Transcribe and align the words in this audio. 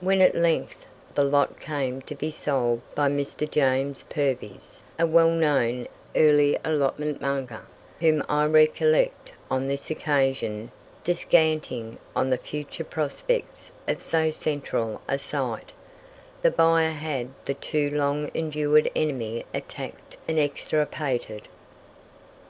When 0.00 0.22
at 0.22 0.34
length 0.34 0.86
the 1.14 1.24
lot 1.24 1.60
came 1.60 2.00
to 2.08 2.14
be 2.14 2.30
sold 2.30 2.80
by 2.94 3.10
Mr. 3.10 3.44
James 3.50 4.02
Purves, 4.04 4.80
a 4.98 5.06
well 5.06 5.28
known 5.28 5.88
early 6.16 6.58
allotment 6.64 7.20
monger, 7.20 7.66
whom 8.00 8.24
I 8.30 8.46
recollect 8.46 9.32
on 9.50 9.68
this 9.68 9.90
occasion 9.90 10.72
descanting 11.04 11.98
on 12.16 12.30
the 12.30 12.38
future 12.38 12.82
prospects 12.82 13.70
of 13.86 14.02
so 14.02 14.30
central 14.30 15.02
a 15.06 15.18
site, 15.18 15.72
the 16.40 16.50
buyer 16.50 16.88
had 16.92 17.28
the 17.44 17.52
too 17.52 17.90
long 17.90 18.30
endured 18.32 18.90
enemy 18.96 19.44
attacked 19.52 20.16
and 20.26 20.38
extirpated. 20.38 21.42